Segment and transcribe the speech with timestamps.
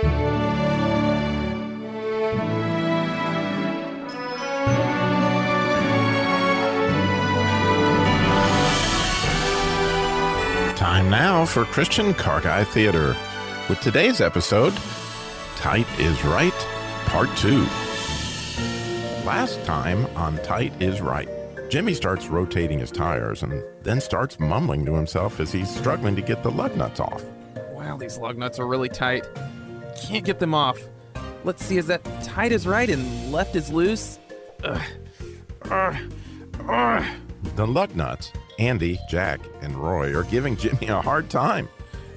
[0.00, 0.14] Time
[11.10, 13.14] now for Christian Car Guy Theater
[13.68, 14.72] with today's episode
[15.56, 16.54] Tight is Right,
[17.04, 17.58] Part 2.
[19.26, 21.28] Last time on Tight is Right,
[21.68, 26.22] Jimmy starts rotating his tires and then starts mumbling to himself as he's struggling to
[26.22, 27.22] get the lug nuts off.
[27.72, 29.26] Wow, these lug nuts are really tight.
[30.00, 30.78] Can't get them off.
[31.44, 34.18] Let's see, is that tight is right and left is loose?
[34.64, 34.80] Ugh.
[35.70, 35.96] Ugh.
[36.68, 37.04] Ugh.
[37.56, 41.68] The lug nuts, Andy, Jack, and Roy are giving Jimmy a hard time.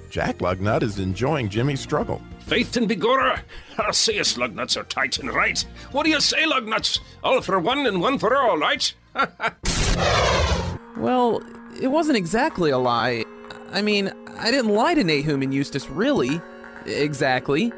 [0.10, 2.22] Jack Lugnut is enjoying Jimmy's struggle.
[2.40, 3.40] Faith and Begorra,
[3.80, 5.60] I say us lug nuts are tight and right.
[5.92, 7.00] What do you say, lug nuts?
[7.24, 8.94] All for one and one for all, right?
[10.98, 11.44] Well,
[11.82, 13.26] it wasn't exactly a lie.
[13.72, 16.40] I mean, I didn't lie to Nahum and Eustace, really.
[16.86, 17.72] Exactly.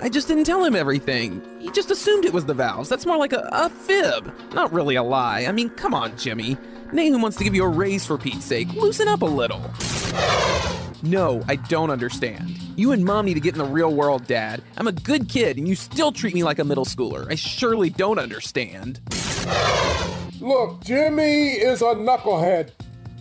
[0.00, 1.42] I just didn't tell him everything.
[1.60, 2.88] He just assumed it was the valves.
[2.88, 5.46] That's more like a, a fib, not really a lie.
[5.46, 6.56] I mean, come on, Jimmy.
[6.92, 8.72] Nahum wants to give you a raise for Pete's sake.
[8.74, 9.62] Loosen up a little.
[11.02, 12.50] No, I don't understand.
[12.76, 14.62] You and mom need to get in the real world, Dad.
[14.76, 17.30] I'm a good kid, and you still treat me like a middle schooler.
[17.30, 19.00] I surely don't understand.
[20.40, 22.70] Look, Jimmy is a knucklehead.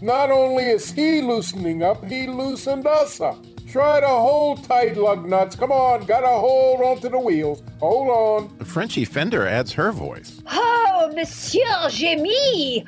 [0.01, 3.43] Not only is he loosening up, he loosened us up.
[3.71, 5.55] Try to hold tight, lug nuts.
[5.55, 7.63] Come on, gotta hold onto the wheels.
[7.79, 8.65] Hold on.
[8.65, 10.41] Frenchie Fender adds her voice.
[10.51, 12.85] Oh, Monsieur Jimmy!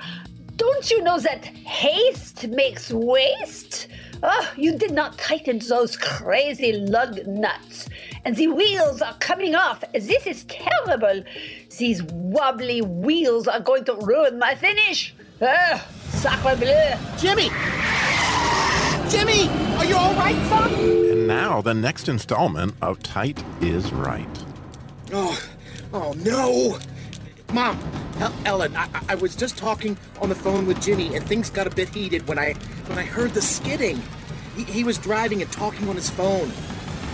[0.58, 3.88] Don't you know that haste makes waste?
[4.23, 7.88] Oh, you did not tighten those crazy lug nuts.
[8.25, 9.86] And the wheels are coming off.
[9.94, 11.23] This is terrible.
[11.78, 15.16] These wobbly wheels are going to ruin my finish.
[15.42, 16.97] Oh, sacre bleu.
[17.18, 17.50] Jimmy!
[19.09, 19.50] Jimmy!
[19.78, 20.73] Are you alright, son?
[20.73, 24.46] And now the next installment of Tight is Right.
[25.12, 25.40] Oh,
[25.94, 26.80] oh no!
[27.54, 27.78] Mom,
[28.20, 31.68] El- Ellen, I-, I was just talking on the phone with Jimmy, and things got
[31.68, 32.53] a bit heated when I
[32.88, 34.02] when I heard the skidding.
[34.56, 36.52] He, he was driving and talking on his phone.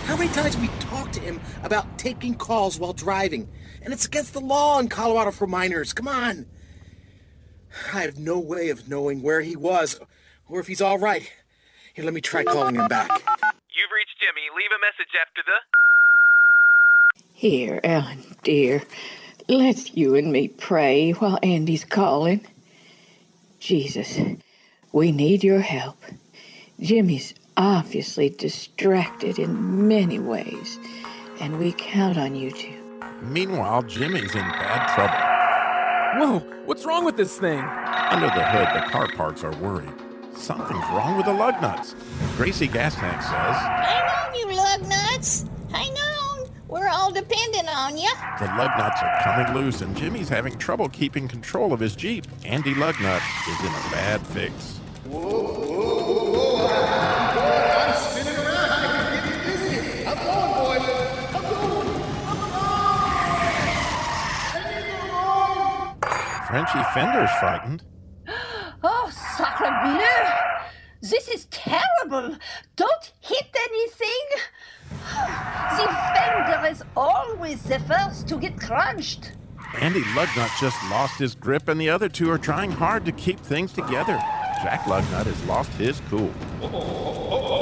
[0.04, 3.48] How many times we talked to him about taking calls while driving?
[3.82, 5.92] And it's against the law in Colorado for minors.
[5.92, 6.46] Come on.
[7.92, 10.00] I have no way of knowing where he was
[10.48, 11.30] or if he's all right.
[12.00, 13.10] Here, let me try calling him back.
[13.10, 14.48] You've reached Jimmy.
[14.56, 15.58] Leave a message after the.
[17.34, 18.82] Here, Ellen, dear,
[19.48, 22.46] let's you and me pray while Andy's calling.
[23.58, 24.18] Jesus,
[24.92, 25.98] we need your help.
[26.80, 30.78] Jimmy's obviously distracted in many ways,
[31.38, 33.00] and we count on you to.
[33.20, 36.40] Meanwhile, Jimmy's in bad trouble.
[36.40, 37.58] Whoa, what's wrong with this thing?
[37.60, 39.92] Under the hood, the car parts are worried.
[40.40, 41.94] Something's wrong with the lug nuts.
[42.36, 45.44] Gracie Gas Tank says Hang on, you lug nuts.
[45.70, 46.48] Hang on.
[46.66, 48.10] We're all dependent on you.
[48.38, 52.26] the lug nuts are coming loose and Jimmy's having trouble keeping control of his Jeep.
[52.44, 53.20] Andy Lugnut
[53.50, 54.80] is in a bad fix.
[66.48, 67.84] Frenchie Fender's frightened.
[69.62, 70.40] Oh!
[71.02, 72.36] This is terrible.
[72.76, 74.26] Don't hit anything.
[75.76, 79.32] The fender is always the first to get crunched.
[79.80, 83.40] Andy Lugnut just lost his grip, and the other two are trying hard to keep
[83.40, 84.18] things together.
[84.62, 86.32] Jack Lugnut has lost his cool.
[86.62, 86.72] I'm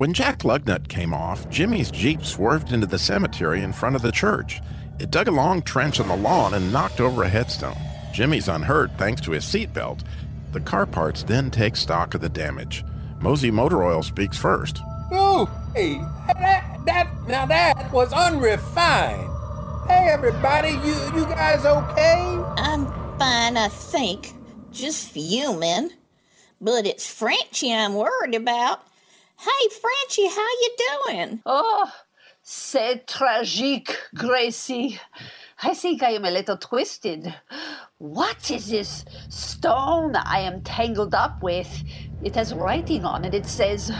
[0.00, 4.10] When Jack Lugnut came off, Jimmy's Jeep swerved into the cemetery in front of the
[4.10, 4.62] church.
[4.98, 7.76] It dug a long trench on the lawn and knocked over a headstone.
[8.10, 10.00] Jimmy's unhurt thanks to his seatbelt.
[10.52, 12.82] The car parts then take stock of the damage.
[13.20, 14.78] Mosey Motor Oil speaks first.
[15.12, 15.44] Oh,
[15.74, 15.98] hey,
[16.28, 19.28] that, that, now that was unrefined.
[19.86, 22.42] Hey, everybody, you, you guys okay?
[22.56, 22.86] I'm
[23.18, 24.32] fine, I think.
[24.72, 25.90] Just fuming.
[26.58, 28.86] But it's Frenchie I'm worried about.
[29.40, 31.40] Hey, Frenchie, how you doing?
[31.46, 31.90] Oh,
[32.42, 35.00] c'est tragique, Gracie.
[35.62, 37.34] I think I am a little twisted.
[37.96, 41.70] What is this stone I am tangled up with?
[42.22, 43.32] It has writing on it.
[43.32, 43.90] It says,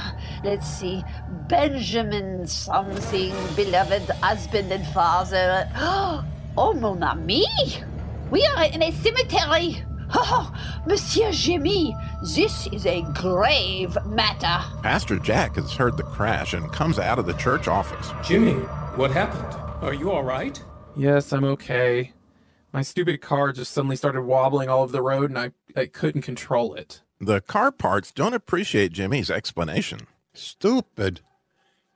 [0.45, 1.03] let's see,
[1.49, 5.67] Benjamin something, beloved husband and father.
[6.59, 7.47] Oh, mon ami!
[8.31, 9.83] We are in a cemetery.
[10.13, 10.53] Oh,
[10.87, 11.95] Monsieur Jimmy,
[12.35, 14.65] this is a grave matter.
[14.83, 18.11] Pastor Jack has heard the crash and comes out of the church office.
[18.27, 18.55] Jimmy,
[18.97, 19.55] what happened?
[19.83, 20.63] Are you all right?
[20.97, 22.13] Yes, I'm okay.
[22.73, 26.23] My stupid car just suddenly started wobbling all over the road and I, I couldn't
[26.23, 27.03] control it.
[27.21, 30.01] The car parts don't appreciate Jimmy's explanation.
[30.35, 31.21] Stupid.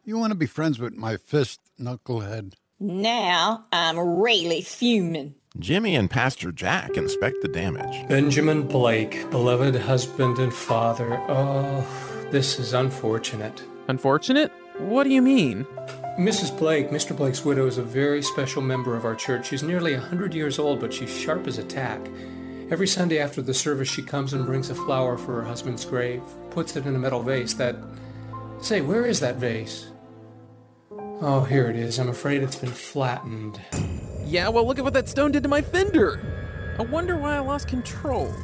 [0.05, 2.55] You want to be friends with my fist, knucklehead?
[2.81, 5.35] Now I'm really fuming.
[5.61, 8.09] Jimmy and Pastor Jack inspect the damage.
[8.09, 11.17] Benjamin Blake, beloved husband and father.
[11.29, 11.87] Oh,
[12.33, 13.63] this is unfortunate.
[13.87, 14.51] Unfortunate?
[14.79, 15.65] What do you mean?
[16.19, 16.57] Mrs.
[16.59, 17.17] Blake, Mr.
[17.17, 19.47] Blake's widow, is a very special member of our church.
[19.47, 22.01] She's nearly a 100 years old, but she's sharp as a tack.
[22.71, 26.23] Every Sunday after the service, she comes and brings a flower for her husband's grave,
[26.51, 27.77] puts it in a metal vase that.
[28.61, 29.87] Say, where is that vase?
[30.91, 32.01] Oh, here it is.
[32.01, 33.61] I'm afraid it's been flattened.
[34.27, 36.21] Yeah, well, look at what that stone did to my fender.
[36.79, 38.35] I wonder why I lost control.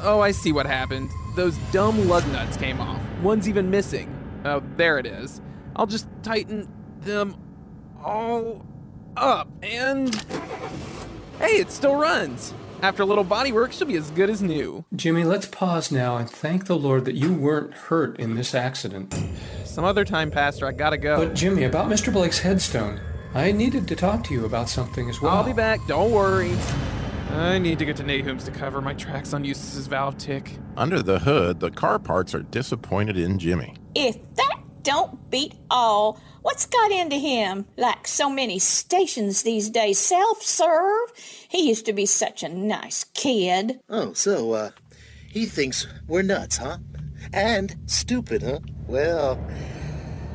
[0.00, 1.10] Oh, I see what happened.
[1.36, 3.00] Those dumb lug nuts came off.
[3.22, 4.14] One's even missing.
[4.44, 5.40] Oh, there it is.
[5.76, 6.68] I'll just tighten
[7.00, 7.36] them
[8.02, 8.66] all
[9.16, 10.14] up and.
[11.38, 12.52] Hey, it still runs.
[12.82, 14.84] After a little body work, she'll be as good as new.
[14.96, 19.14] Jimmy, let's pause now and thank the Lord that you weren't hurt in this accident.
[19.64, 21.16] Some other time, Pastor, I gotta go.
[21.16, 22.12] But, Jimmy, about Mr.
[22.12, 23.00] Blake's headstone,
[23.34, 25.32] I needed to talk to you about something as well.
[25.32, 26.54] I'll be back, don't worry.
[27.30, 30.58] I need to get to Nahum's to cover my tracks on Eustace's valve tick.
[30.76, 33.74] Under the hood, the car parts are disappointed in Jimmy.
[33.94, 37.64] If that don't beat all, what's got into him?
[37.78, 41.12] Like so many stations these days, self serve.
[41.48, 43.80] He used to be such a nice kid.
[43.88, 44.70] Oh, so, uh,
[45.30, 46.76] he thinks we're nuts, huh?
[47.32, 48.58] And stupid, huh?
[48.86, 49.42] Well,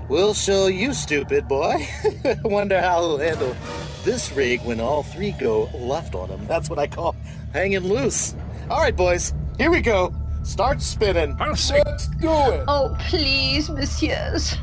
[0.10, 1.88] we'll show you, stupid boy.
[2.44, 3.56] Wonder how he'll handle
[4.04, 6.46] this rig when all three go left on him.
[6.48, 7.16] That's what I call
[7.54, 8.36] hanging loose.
[8.70, 10.14] All right, boys, here we go.
[10.44, 11.36] Start spinning.
[11.40, 11.82] I'll say.
[11.86, 12.64] Let's do it.
[12.68, 14.56] Oh, please, messieurs.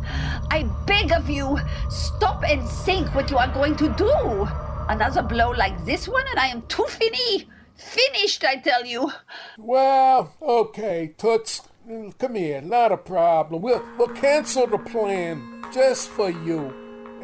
[0.50, 1.58] I beg of you,
[1.91, 4.49] stop and think what you are going to do.
[4.88, 7.49] Another blow like this one, and I am too finny.
[7.76, 9.11] Finished, I tell you.
[9.58, 11.61] Well, okay, Toots.
[11.88, 13.62] Mm, Come here, not a problem.
[13.62, 16.72] We'll, we'll cancel the plan just for you.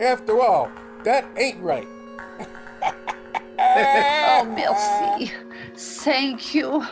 [0.00, 0.70] After all,
[1.04, 1.86] that ain't right.
[3.58, 5.32] Oh, merci.
[5.76, 6.84] Thank you.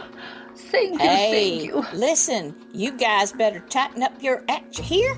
[0.54, 1.98] Thank you, Hey, thank you.
[1.98, 5.16] listen, you guys better tighten up your act, here.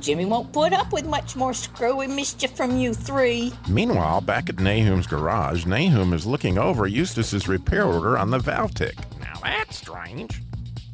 [0.00, 3.52] Jimmy won't put up with much more screwy mischief from you three.
[3.68, 8.74] Meanwhile, back at Nahum's garage, Nahum is looking over Eustace's repair order on the valve
[8.74, 8.96] tick.
[9.20, 10.42] Now that's strange.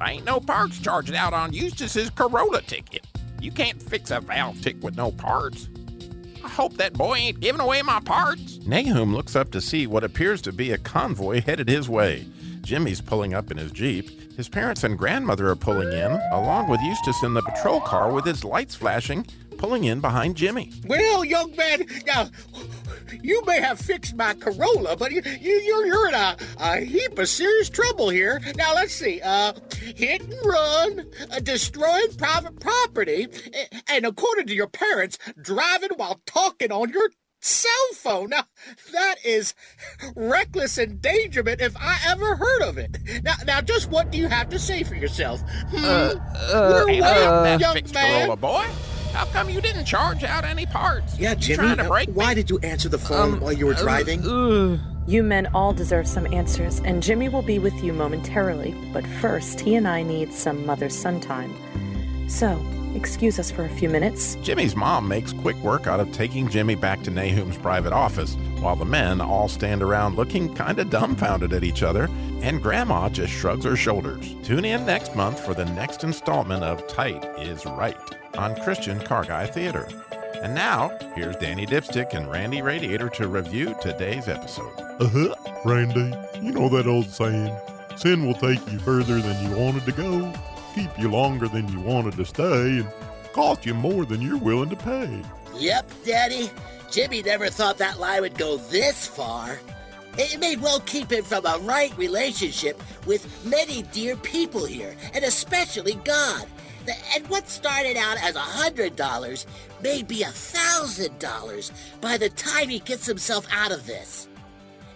[0.01, 3.05] Ain't no parts charged out on Eustace's Corolla ticket.
[3.41, 5.69] You can't fix a valve tick with no parts.
[6.45, 8.61] I hope that boy ain't giving away my parts.
[8.65, 12.27] Nahum looks up to see what appears to be a convoy headed his way.
[12.61, 14.33] Jimmy's pulling up in his Jeep.
[14.37, 18.25] His parents and grandmother are pulling in, along with Eustace in the patrol car with
[18.25, 19.27] his lights flashing,
[19.59, 20.73] pulling in behind Jimmy.
[20.87, 22.31] Well, young man, now
[23.23, 27.19] you may have fixed my Corolla, but you, you you're you're in a, a heap
[27.19, 28.41] of serious trouble here.
[28.57, 33.27] Now let's see, uh, hit and run, uh, destroying private property,
[33.89, 37.11] and according to your parents, driving while talking on your
[37.41, 38.31] cell phone.
[38.31, 38.45] Now
[38.93, 39.55] that is
[40.15, 42.99] reckless endangerment if I ever heard of it.
[43.23, 45.41] Now, now, just what do you have to say for yourself?
[45.71, 46.19] Hmm?
[46.53, 48.21] We're Hey, way look, up, young man.
[48.21, 48.67] Corolla boy.
[49.13, 51.19] How come you didn't charge out any parts?
[51.19, 51.57] Yeah, You Jimmy.
[51.57, 52.35] Trying to uh, break why me?
[52.37, 54.23] did you answer the phone while you were driving?
[54.27, 54.79] Ugh.
[55.07, 58.75] You men all deserve some answers, and Jimmy will be with you momentarily.
[58.93, 61.55] But first, he and I need some mother son time.
[62.29, 62.63] So,
[62.95, 64.37] excuse us for a few minutes.
[64.43, 68.77] Jimmy's mom makes quick work out of taking Jimmy back to Nahum's private office, while
[68.77, 72.09] the men all stand around looking kinda dumbfounded at each other,
[72.43, 74.37] and Grandma just shrugs her shoulders.
[74.45, 77.97] Tune in next month for the next installment of Tight is Right
[78.37, 79.89] on Christian Car Guy Theater.
[80.43, 84.73] And now, here's Danny Dipstick and Randy Radiator to review today's episode.
[85.01, 86.15] Uh huh, Randy.
[86.41, 87.57] You know that old saying
[87.97, 90.33] sin will take you further than you wanted to go,
[90.75, 92.89] keep you longer than you wanted to stay, and
[93.33, 95.23] cost you more than you're willing to pay.
[95.57, 96.51] Yep, Daddy.
[96.91, 99.59] Jimmy never thought that lie would go this far.
[100.17, 105.25] It may well keep him from a right relationship with many dear people here, and
[105.25, 106.47] especially God.
[107.15, 109.47] And what started out as a hundred dollars
[109.83, 111.71] may be a thousand dollars
[112.01, 114.28] by the time he gets himself out of this.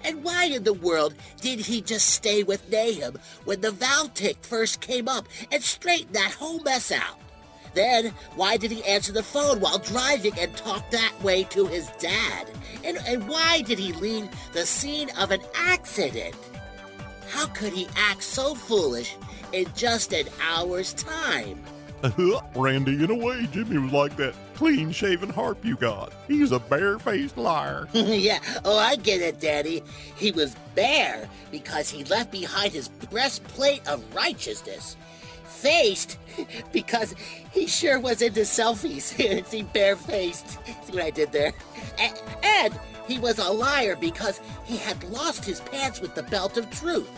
[0.05, 4.37] And why in the world did he just stay with Nahum when the valve tick
[4.43, 7.19] first came up and straighten that whole mess out?
[7.75, 11.89] Then, why did he answer the phone while driving and talk that way to his
[11.99, 12.49] dad?
[12.85, 16.35] And, and why did he leave the scene of an accident?
[17.29, 19.17] How could he act so foolish
[19.53, 21.63] in just an hour's time?
[22.57, 26.13] Randy, in a way, Jimmy was like that clean shaven harp you got.
[26.27, 27.89] He's a bare faced liar.
[27.93, 29.83] yeah, oh, I get it, Daddy.
[30.17, 34.97] He was bare because he left behind his breastplate of righteousness.
[35.45, 36.19] Faced
[36.73, 37.15] because
[37.53, 39.47] he sure was into selfies.
[39.47, 40.51] See, barefaced.
[40.85, 41.53] See what I did there?
[41.99, 46.57] A- and he was a liar because he had lost his pants with the belt
[46.57, 47.09] of truth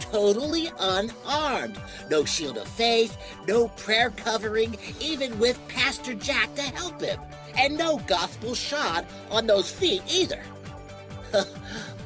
[0.00, 1.78] totally unarmed.
[2.10, 3.16] No shield of faith,
[3.46, 7.20] no prayer covering, even with Pastor Jack to help him.
[7.56, 10.42] And no gospel shod on those feet either.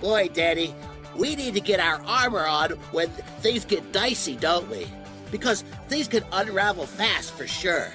[0.00, 0.74] Boy, Daddy,
[1.16, 3.08] we need to get our armor on when
[3.40, 4.86] things get dicey, don't we?
[5.30, 7.88] Because things can unravel fast for sure.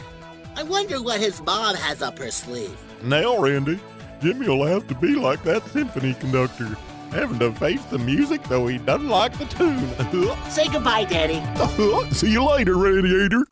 [0.56, 2.78] I wonder what his mom has up her sleeve.
[3.04, 3.80] Now, Randy,
[4.22, 6.76] Jimmy will have to be like that symphony conductor,
[7.12, 9.88] having to face the music though he doesn't like the tune.
[10.50, 11.42] Say goodbye, Daddy.
[12.16, 13.46] See you later, Radiator.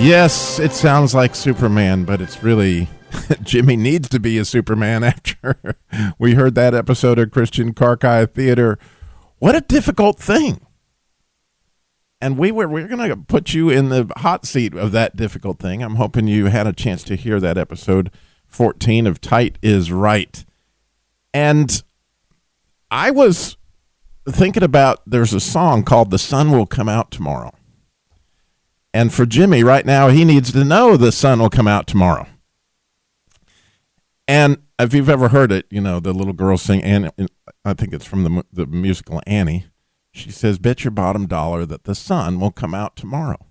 [0.00, 2.88] Yes, it sounds like Superman, but it's really
[3.42, 5.76] Jimmy needs to be a Superman after
[6.18, 8.78] we heard that episode of Christian Car Guy Theater.
[9.40, 10.62] What a difficult thing.
[12.18, 15.58] And we were we're going to put you in the hot seat of that difficult
[15.58, 15.82] thing.
[15.82, 18.10] I'm hoping you had a chance to hear that episode
[18.46, 20.46] 14 of Tight is Right.
[21.34, 21.82] And
[22.90, 23.58] I was
[24.26, 27.52] thinking about there's a song called The Sun Will Come Out Tomorrow.
[28.92, 32.26] And for Jimmy right now, he needs to know the sun will come out tomorrow.
[34.26, 37.10] And if you've ever heard it, you know, the little girl sing, and
[37.64, 39.66] I think it's from the, the musical Annie.
[40.12, 43.46] She says, Bet your bottom dollar that the sun will come out tomorrow.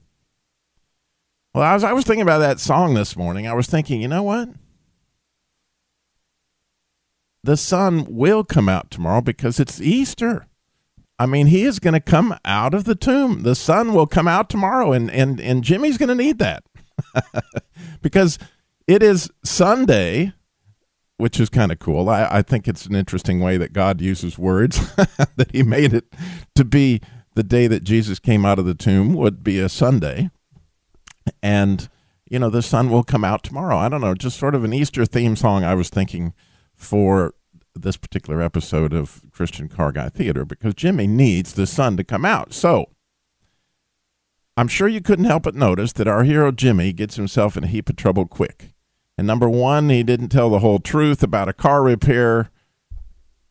[1.53, 4.23] Well, as I was thinking about that song this morning, I was thinking, you know
[4.23, 4.49] what?
[7.43, 10.47] The sun will come out tomorrow because it's Easter.
[11.19, 13.43] I mean, he is going to come out of the tomb.
[13.43, 16.63] The sun will come out tomorrow, and and and Jimmy's going to need that
[18.01, 18.39] because
[18.87, 20.31] it is Sunday,
[21.17, 22.09] which is kind of cool.
[22.09, 26.05] I, I think it's an interesting way that God uses words that He made it
[26.55, 27.01] to be
[27.35, 30.29] the day that Jesus came out of the tomb would be a Sunday,
[31.43, 31.89] and
[32.29, 33.75] you know the sun will come out tomorrow.
[33.75, 35.65] I don't know, just sort of an Easter theme song.
[35.65, 36.33] I was thinking
[36.75, 37.33] for
[37.81, 42.25] this particular episode of Christian Car Guy Theater because Jimmy needs the sun to come
[42.25, 42.53] out.
[42.53, 42.89] So
[44.57, 47.67] I'm sure you couldn't help but notice that our hero Jimmy gets himself in a
[47.67, 48.73] heap of trouble quick.
[49.17, 52.51] And number one, he didn't tell the whole truth about a car repair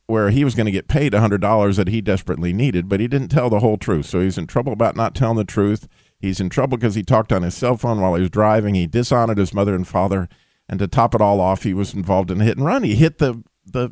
[0.07, 3.29] where he was going to get paid $100 that he desperately needed, but he didn't
[3.29, 4.07] tell the whole truth.
[4.07, 5.87] So he's in trouble about not telling the truth.
[6.19, 8.75] He's in trouble because he talked on his cell phone while he was driving.
[8.75, 10.29] He dishonored his mother and father.
[10.67, 12.83] And to top it all off, he was involved in a hit and run.
[12.83, 13.91] He hit the, the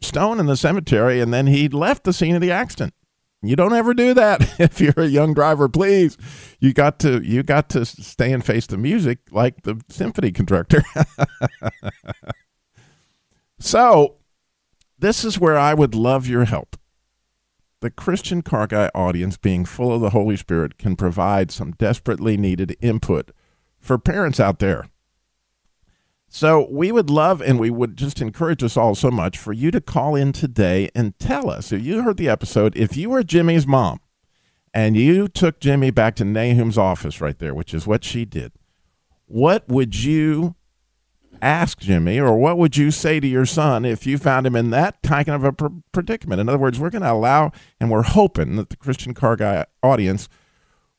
[0.00, 2.94] stone in the cemetery and then he left the scene of the accident.
[3.42, 6.16] You don't ever do that if you're a young driver, please.
[6.60, 10.82] You got to you got to stay and face the music like the symphony conductor.
[13.58, 14.16] so,
[14.98, 16.76] this is where I would love your help.
[17.80, 22.36] The Christian Car Guy audience, being full of the Holy Spirit, can provide some desperately
[22.36, 23.30] needed input
[23.78, 24.88] for parents out there
[26.28, 29.70] so we would love and we would just encourage us all so much for you
[29.70, 33.22] to call in today and tell us if you heard the episode, if you were
[33.22, 34.00] Jimmy's mom
[34.74, 38.52] and you took Jimmy back to Nahum's office right there, which is what she did,
[39.26, 40.56] what would you
[41.40, 44.70] ask Jimmy or what would you say to your son if you found him in
[44.70, 45.52] that kind of a
[45.92, 46.40] predicament?
[46.40, 49.64] In other words, we're going to allow and we're hoping that the Christian Car Guy
[49.82, 50.28] audience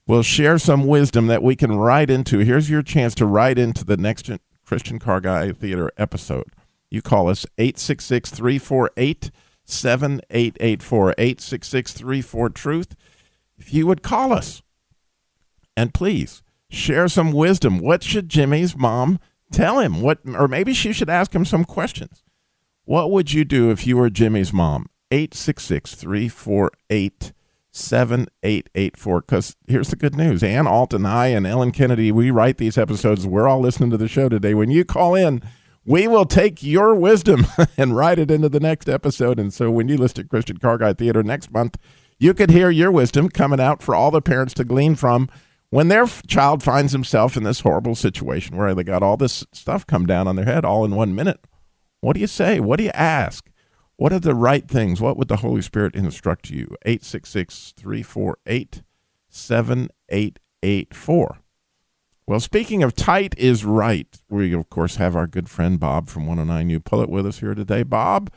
[0.08, 2.40] will share some wisdom that we can write into.
[2.40, 4.30] Here's your chance to write into the next
[4.68, 6.52] Christian Car Guy Theater episode.
[6.92, 9.32] You call us 866 348
[9.64, 12.96] 7884 866 34 Truth.
[13.58, 14.62] If you would call us
[15.78, 17.80] and please share some wisdom.
[17.80, 19.20] What should Jimmy's mom
[19.54, 20.02] tell him?
[20.02, 22.24] What, or maybe she should ask him some questions.
[22.84, 24.88] What would you do if you were Jimmy's mom?
[25.12, 27.32] 866 348
[27.78, 29.22] 7884.
[29.22, 32.78] Because here's the good news Ann Alt and I and Ellen Kennedy, we write these
[32.78, 33.26] episodes.
[33.28, 34.54] We're all listening to the show today.
[34.54, 35.42] When you call in,
[35.86, 39.40] we will take your wisdom and write it into the next episode.
[39.40, 41.78] And so when you list at Christian Car Guy Theater next month,
[42.20, 45.30] you could hear your wisdom coming out for all the parents to glean from
[45.70, 49.86] when their child finds himself in this horrible situation where they got all this stuff
[49.86, 51.40] come down on their head all in one minute.
[52.02, 52.60] What do you say?
[52.60, 53.50] What do you ask?
[53.98, 55.02] What are the right things?
[55.02, 56.76] What would the Holy Spirit instruct you?
[56.86, 58.84] 866 348
[59.30, 61.38] 7884.
[62.28, 66.28] Well, speaking of tight is right, we of course have our good friend Bob from
[66.28, 67.84] 109U Pullet with us here today.
[67.84, 68.30] Bob,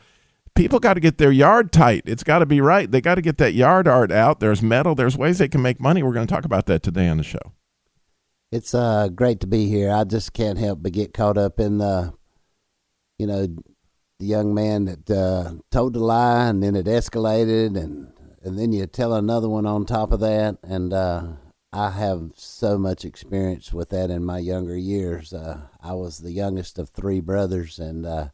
[0.55, 2.03] people got to get their yard tight.
[2.05, 2.89] It's got to be right.
[2.89, 4.39] They got to get that yard art out.
[4.39, 4.95] There's metal.
[4.95, 6.01] There's ways they can make money.
[6.01, 7.53] We're going to talk about that today on the show.
[8.51, 9.91] It's uh, great to be here.
[9.91, 12.13] I just can't help but get caught up in the,
[13.17, 13.47] you know,
[14.21, 18.13] the young man that uh, told the lie and then it escalated and
[18.43, 21.23] and then you tell another one on top of that and uh,
[21.73, 25.33] I have so much experience with that in my younger years.
[25.33, 28.27] Uh, I was the youngest of three brothers and uh,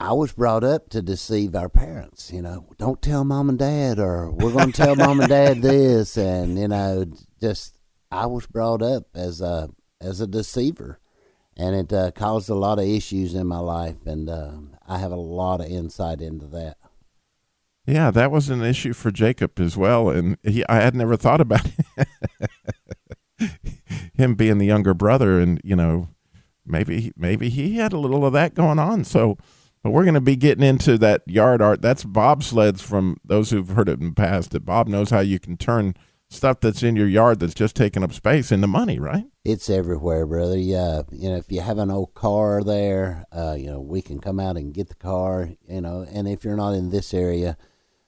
[0.00, 2.32] I was brought up to deceive our parents.
[2.32, 5.60] You know, don't tell mom and dad, or we're going to tell mom and dad
[5.62, 7.06] this, and you know,
[7.40, 7.78] just
[8.10, 11.00] I was brought up as a as a deceiver,
[11.56, 14.52] and it uh, caused a lot of issues in my life, and uh,
[14.86, 16.76] I have a lot of insight into that.
[17.86, 21.40] Yeah, that was an issue for Jacob as well, and he I had never thought
[21.40, 21.66] about
[24.14, 26.08] him being the younger brother, and you know,
[26.66, 29.04] maybe maybe he had a little of that going on.
[29.04, 29.38] So,
[29.82, 31.80] but we're going to be getting into that yard art.
[31.80, 34.50] That's bobsleds from those who've heard it in the past.
[34.50, 35.94] That Bob knows how you can turn
[36.28, 39.26] stuff that's in your yard that's just taking up space and the money, right?
[39.44, 40.58] It's everywhere, brother.
[40.58, 44.20] Yeah, you know, if you have an old car there, uh, you know, we can
[44.20, 45.50] come out and get the car.
[45.68, 47.56] You know, and if you're not in this area,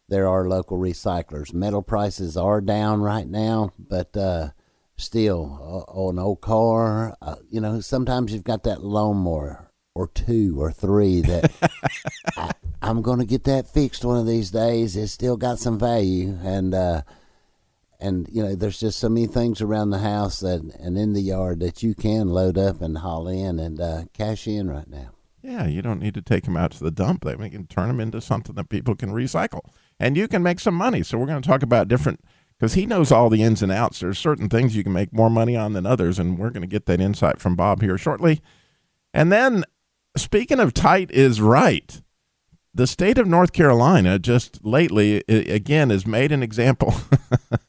[0.08, 1.52] there are local recyclers.
[1.52, 4.48] Metal prices are down right now, but uh,
[4.96, 10.08] still, uh, on an old car, uh, you know, sometimes you've got that lawnmower or
[10.08, 11.52] two or three that
[12.36, 14.96] I, I'm going to get that fixed one of these days.
[14.96, 17.02] It's still got some value, and uh,
[18.00, 21.22] and you know, there's just so many things around the house that and in the
[21.22, 25.10] yard that you can load up and haul in and uh, cash in right now.
[25.42, 27.24] Yeah, you don't need to take them out to the dump.
[27.24, 29.60] They can turn them into something that people can recycle,
[29.98, 31.02] and you can make some money.
[31.02, 32.20] So we're going to talk about different
[32.58, 34.00] because he knows all the ins and outs.
[34.00, 36.68] There's certain things you can make more money on than others, and we're going to
[36.68, 38.40] get that insight from Bob here shortly.
[39.14, 39.64] And then,
[40.16, 42.02] speaking of tight is right,
[42.74, 46.94] the state of North Carolina just lately again has made an example.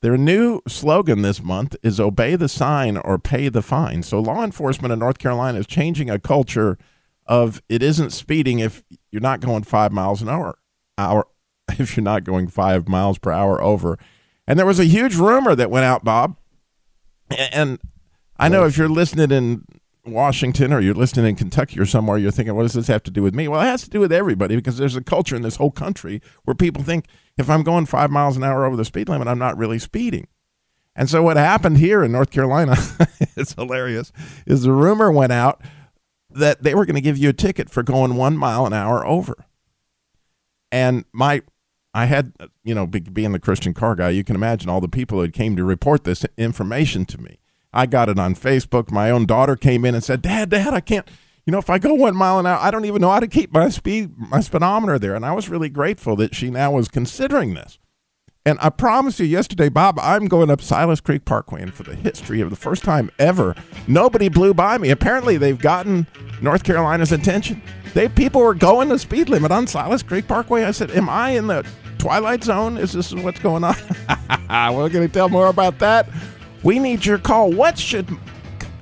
[0.00, 4.02] Their new slogan this month is obey the sign or pay the fine.
[4.02, 6.78] So law enforcement in North Carolina is changing a culture
[7.26, 10.58] of it isn't speeding if you're not going 5 miles an hour
[10.96, 11.26] hour
[11.78, 13.98] if you're not going 5 miles per hour over.
[14.46, 16.36] And there was a huge rumor that went out, Bob.
[17.52, 17.78] And
[18.38, 19.64] I know if you're listening in
[20.12, 23.10] Washington or you're listening in Kentucky or somewhere, you're thinking, what does this have to
[23.10, 23.48] do with me?
[23.48, 26.20] Well, it has to do with everybody because there's a culture in this whole country
[26.44, 29.38] where people think if I'm going five miles an hour over the speed limit, I'm
[29.38, 30.28] not really speeding.
[30.94, 32.74] And so what happened here in North Carolina,
[33.36, 34.12] it's hilarious,
[34.46, 35.62] is the rumor went out
[36.30, 39.06] that they were going to give you a ticket for going one mile an hour
[39.06, 39.46] over.
[40.70, 41.42] And my,
[41.94, 42.32] I had,
[42.64, 45.56] you know, being the Christian car guy, you can imagine all the people that came
[45.56, 47.37] to report this information to me.
[47.72, 48.90] I got it on Facebook.
[48.90, 51.08] My own daughter came in and said, "Dad, Dad, I can't.
[51.44, 53.26] You know, if I go one mile an hour, I don't even know how to
[53.26, 56.88] keep my speed, my speedometer there." And I was really grateful that she now was
[56.88, 57.78] considering this.
[58.46, 61.94] And I promise you, yesterday, Bob, I'm going up Silas Creek Parkway, and for the
[61.94, 63.54] history of the first time ever,
[63.86, 64.88] nobody blew by me.
[64.88, 66.06] Apparently, they've gotten
[66.40, 67.60] North Carolina's attention.
[67.92, 70.64] They people were going the speed limit on Silas Creek Parkway.
[70.64, 71.66] I said, "Am I in the
[71.98, 72.78] twilight zone?
[72.78, 73.76] Is this what's going on?"
[74.48, 76.08] We're going to tell more about that.
[76.62, 77.52] We need your call.
[77.52, 78.08] What should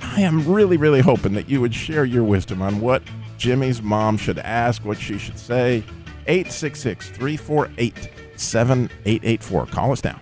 [0.01, 3.03] I am really, really hoping that you would share your wisdom on what
[3.37, 5.85] Jimmy's mom should ask, what she should say.
[6.27, 9.67] 866 348 7884.
[9.67, 10.19] Call us now.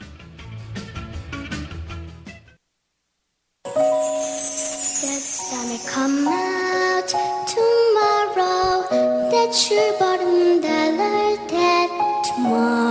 [7.46, 8.88] Tomorrow.
[9.30, 11.36] That's your bottom dollar
[12.24, 12.83] tomorrow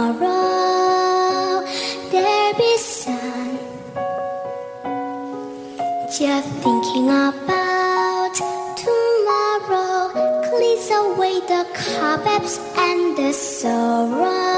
[6.23, 8.33] Just thinking about
[8.77, 10.07] tomorrow
[10.47, 14.52] clears away the cobwebs and the sorrow.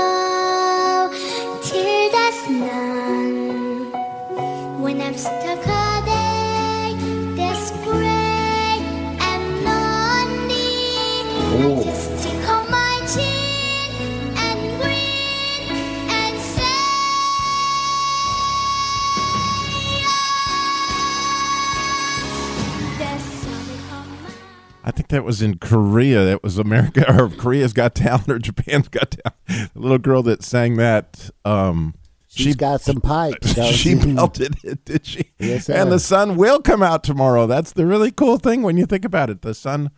[25.16, 26.26] That was in Korea.
[26.26, 29.74] That was America or Korea's Got Talent or Japan's Got Talent.
[29.74, 31.30] The little girl that sang that.
[31.46, 31.96] Um,
[32.28, 33.54] She's got some pipes.
[33.72, 35.32] she melted it, did she?
[35.40, 37.48] Yes, and the sun will come out tomorrow.
[37.48, 39.42] That's the really cool thing when you think about it.
[39.42, 39.90] The sun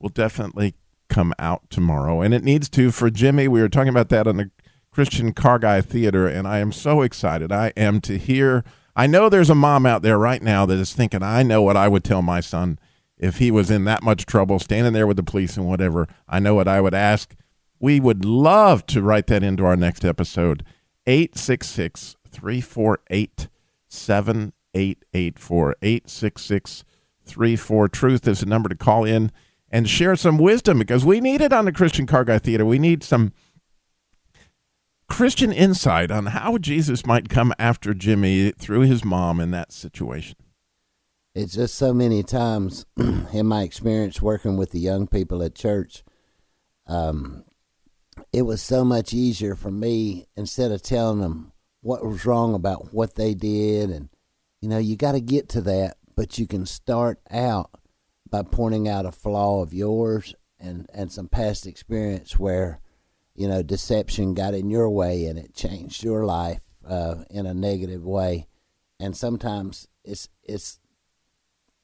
[0.00, 0.76] will definitely
[1.10, 3.48] come out tomorrow, and it needs to for Jimmy.
[3.48, 4.50] We were talking about that on the
[4.90, 7.52] Christian Car Guy Theater, and I am so excited.
[7.52, 8.64] I am to hear.
[8.96, 11.76] I know there's a mom out there right now that is thinking, I know what
[11.76, 12.78] I would tell my son
[13.18, 16.08] if he was in that much trouble, standing there with the police and whatever.
[16.28, 17.34] I know what I would ask.
[17.78, 20.64] We would love to write that into our next episode.
[21.06, 23.48] 866 348
[23.88, 25.76] 7884.
[25.82, 26.84] 866
[27.26, 29.30] 34 Truth is the number to call in
[29.70, 32.64] and share some wisdom because we need it on the Christian Car Guy Theater.
[32.64, 33.32] We need some
[35.08, 40.36] Christian insight on how Jesus might come after Jimmy through his mom in that situation.
[41.34, 46.04] It's just so many times in my experience working with the young people at church,
[46.86, 47.44] um,
[48.32, 52.94] it was so much easier for me instead of telling them what was wrong about
[52.94, 53.90] what they did.
[53.90, 54.10] And,
[54.60, 57.70] you know, you got to get to that, but you can start out
[58.30, 62.78] by pointing out a flaw of yours and, and some past experience where,
[63.34, 67.54] you know, deception got in your way and it changed your life uh, in a
[67.54, 68.46] negative way.
[69.00, 70.78] And sometimes it's, it's,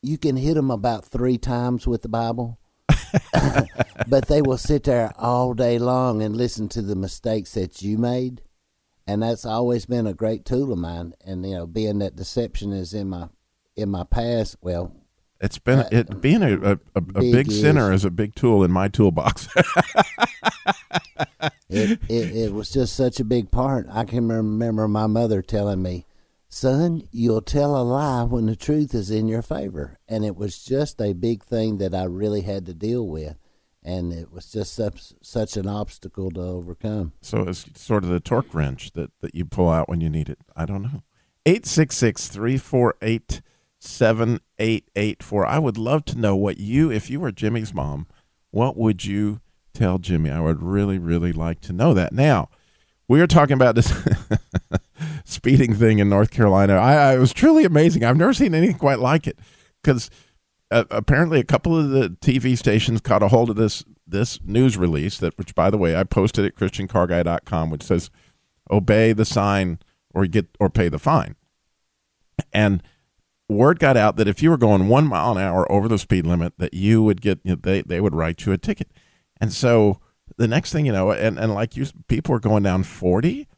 [0.03, 2.59] you can hit them about three times with the Bible,
[4.09, 7.99] but they will sit there all day long and listen to the mistakes that you
[7.99, 8.43] made,
[9.07, 11.15] and that's always been a great tool of mine.
[11.25, 13.29] And you know, being that deception is in my
[13.77, 14.93] in my past, well,
[15.41, 18.35] It's been uh, it being a, a, a, a Big big sinner is a big
[18.35, 19.49] tool in my toolbox.
[21.69, 23.87] it, it it was just such a big part.
[23.91, 26.07] I can remember my mother telling me,
[26.51, 30.63] "Son, you'll tell a lie when the truth is in your favor," and it was
[30.63, 33.39] just a big thing that I really had to deal with,
[33.83, 37.13] and it was just such such an obstacle to overcome.
[37.23, 40.29] So it's sort of the torque wrench that, that you pull out when you need
[40.29, 40.39] it.
[40.55, 41.03] I don't know.
[41.47, 43.41] 866 348
[43.79, 45.47] 7884.
[45.47, 48.07] I would love to know what you, if you were Jimmy's mom,
[48.51, 49.41] what would you
[49.73, 50.31] tell Jimmy?
[50.31, 52.13] I would really, really like to know that.
[52.13, 52.51] Now,
[53.09, 53.91] we are talking about this
[55.31, 56.75] speeding thing in North Carolina.
[56.75, 58.05] I, I was truly amazing.
[58.05, 59.39] I've never seen anything quite like it
[59.83, 60.11] because
[60.71, 64.77] uh, apparently a couple of the TV stations caught a hold of this this news
[64.77, 68.11] release that, which by the way, I posted at ChristianCarGuy.com, which says
[68.71, 69.79] obey the sign
[70.13, 71.37] or get or pay the fine.
[72.53, 72.83] And
[73.49, 76.27] word got out that if you were going one mile an hour over the speed
[76.27, 78.91] limit, that you would get you know, they they would write you a ticket.
[79.41, 80.01] And so
[80.37, 83.49] the next thing you know, and, and like you, people were going down forty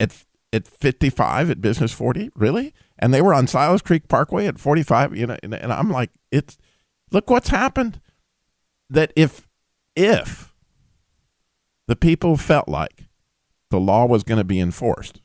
[0.00, 0.24] at
[0.54, 4.58] at fifty five at Business forty, really, and they were on Silas Creek Parkway at
[4.58, 5.16] forty five.
[5.16, 6.56] You know, and, and I'm like, it's
[7.10, 8.00] look what's happened.
[8.88, 9.48] That if
[9.96, 10.54] if
[11.88, 13.06] the people felt like
[13.70, 15.20] the law was going to be enforced,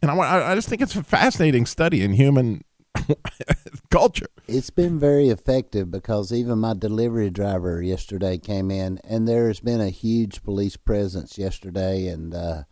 [0.00, 2.62] and I, I just think it's a fascinating study in human
[3.90, 4.26] culture.
[4.48, 9.60] It's been very effective because even my delivery driver yesterday came in, and there has
[9.60, 12.62] been a huge police presence yesterday and uh,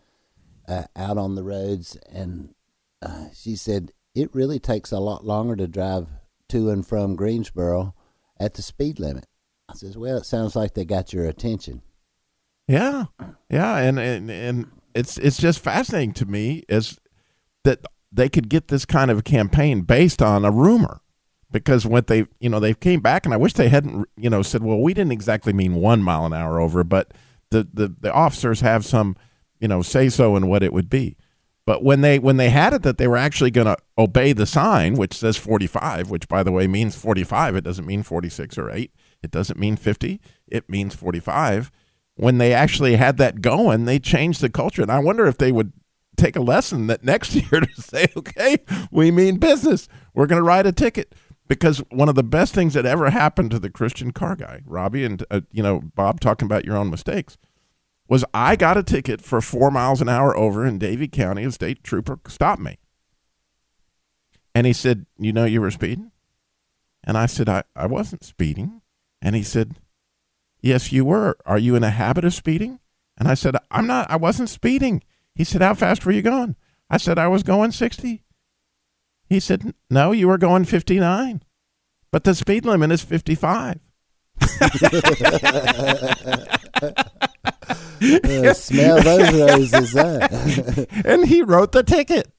[0.71, 1.97] uh, out on the roads.
[2.11, 2.55] And
[3.03, 6.09] uh, she said it really takes a lot longer to drive
[6.51, 7.95] to and from Greensboro
[8.39, 9.27] at the speed limit.
[9.69, 11.83] I says, "Well, it sounds like they got your attention."
[12.67, 13.07] Yeah,
[13.49, 16.99] yeah, and and and it's it's just fascinating to me is
[17.65, 17.81] that
[18.13, 21.01] they could get this kind of campaign based on a rumor
[21.53, 24.43] because what they you know they came back and I wish they hadn't you know
[24.43, 27.13] said well we didn't exactly mean one mile an hour over but
[27.51, 29.17] the the, the officers have some
[29.61, 31.17] you know say so and what it would be.
[31.67, 34.47] But when they when they had it that they were actually going to obey the
[34.47, 38.71] sign which says 45 which by the way means 45 it doesn't mean 46 or
[38.71, 38.91] 8
[39.23, 41.71] it doesn't mean 50 it means 45
[42.21, 44.83] when they actually had that going they changed the culture.
[44.83, 45.73] And I wonder if they would
[46.19, 48.59] take a lesson that next year to say, okay,
[48.91, 49.89] we mean business.
[50.15, 51.15] We're going to write a ticket.
[51.49, 55.05] Because one of the best things that ever happened to the Christian car guy, Robbie,
[55.05, 57.39] and uh, you know Bob talking about your own mistakes,
[58.11, 61.45] was I got a ticket for four miles an hour over in Davie County.
[61.45, 62.79] A state trooper stopped me,
[64.55, 66.13] and he said, "You know you were speeding,"
[67.03, 68.83] and I said, "I I wasn't speeding,"
[69.23, 69.77] and he said,
[70.61, 71.39] "Yes, you were.
[71.47, 72.81] Are you in a habit of speeding?"
[73.17, 74.11] And I said, "I'm not.
[74.11, 75.03] I wasn't speeding."
[75.35, 76.57] He said, How fast were you going?
[76.91, 78.23] I said, I was going 60.
[79.29, 81.43] He said, No, you were going 59.
[82.11, 83.81] But the speed limit is 55.
[87.71, 89.95] Uh, smell those roses,
[91.05, 92.33] and he wrote the ticket.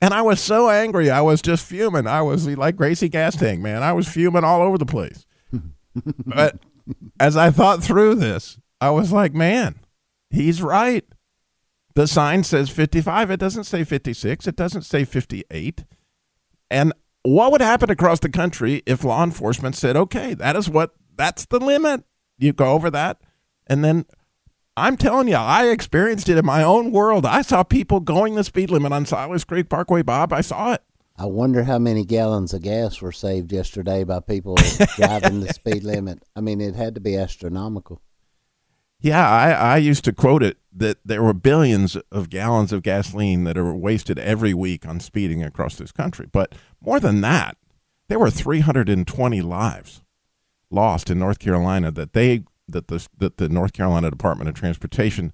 [0.00, 1.10] And I was so angry.
[1.10, 2.06] I was just fuming.
[2.06, 3.82] I was like Gracie gas tank, man.
[3.82, 5.26] I was fuming all over the place.
[6.26, 6.58] but
[7.18, 9.80] as I thought through this, I was like, man,
[10.30, 11.04] he's right.
[11.94, 13.32] The sign says 55.
[13.32, 14.46] It doesn't say 56.
[14.46, 15.84] It doesn't say 58.
[16.70, 16.92] And
[17.24, 21.46] what would happen across the country if law enforcement said, okay, that is what, that's
[21.46, 22.04] the limit.
[22.38, 23.20] You go over that.
[23.68, 24.06] And then
[24.76, 27.26] I'm telling you, I experienced it in my own world.
[27.26, 30.32] I saw people going the speed limit on Silas Creek Parkway, Bob.
[30.32, 30.82] I saw it.
[31.16, 34.54] I wonder how many gallons of gas were saved yesterday by people
[34.96, 36.22] driving the speed limit.
[36.36, 38.00] I mean, it had to be astronomical.
[39.00, 43.44] Yeah, I, I used to quote it that there were billions of gallons of gasoline
[43.44, 46.28] that are wasted every week on speeding across this country.
[46.30, 47.56] But more than that,
[48.08, 50.02] there were 320 lives
[50.70, 55.32] lost in North Carolina that they that the that the North Carolina Department of Transportation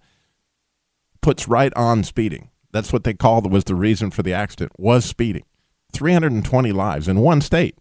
[1.20, 2.50] puts right on speeding.
[2.72, 5.44] That's what they called was the reason for the accident was speeding.
[5.92, 7.78] 320 lives in one state.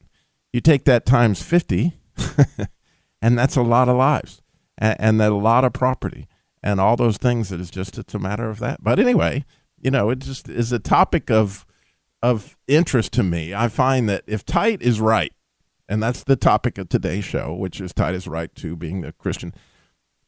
[0.52, 2.00] You take that times 50
[3.22, 4.42] and that's a lot of lives
[4.78, 6.28] and, and a lot of property
[6.62, 8.84] and all those things that is just it's a matter of that.
[8.84, 9.46] But anyway,
[9.80, 11.66] you know, it just is a topic of
[12.22, 13.54] of interest to me.
[13.54, 15.34] I find that if Tight is right,
[15.89, 19.12] and that's the topic of today's show, which is Tight is right to being the
[19.12, 19.54] Christian.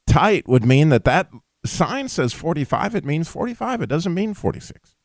[0.07, 1.29] Tight would mean that that
[1.65, 3.81] sign says 45, it means 45.
[3.81, 4.95] It doesn't mean 46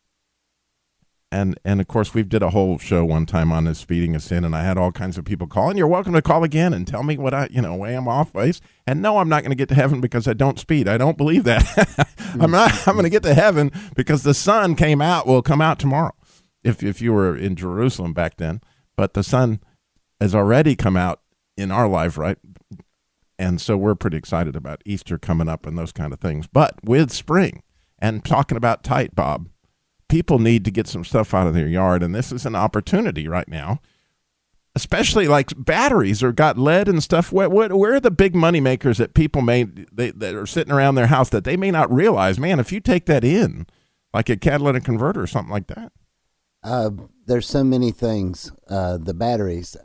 [1.33, 4.21] and and of course we did a whole show one time on this speeding a
[4.21, 6.87] sin and i had all kinds of people calling you're welcome to call again and
[6.87, 9.51] tell me what i you know way i'm off base and no i'm not going
[9.51, 11.65] to get to heaven because i don't speed i don't believe that
[12.41, 15.61] i'm not i'm going to get to heaven because the sun came out will come
[15.61, 16.15] out tomorrow
[16.65, 18.61] if if you were in jerusalem back then
[18.97, 19.61] but the sun
[20.21, 21.21] has already come out
[21.57, 22.39] in our life right
[23.39, 26.75] and so we're pretty excited about easter coming up and those kind of things but
[26.85, 27.63] with spring
[27.99, 29.49] and talking about tight, bob
[30.11, 33.27] people need to get some stuff out of their yard, and this is an opportunity
[33.27, 33.81] right now.
[34.77, 37.33] Especially like batteries or got lead and stuff.
[37.33, 40.73] Where, where, where are the big money makers that people may they, that are sitting
[40.73, 42.39] around their house that they may not realize?
[42.39, 43.67] Man, if you take that in,
[44.15, 45.93] like a catalytic converter or something like that.
[46.63, 46.91] Uh,
[47.27, 48.53] there's so many things.
[48.69, 49.77] Uh, the batteries,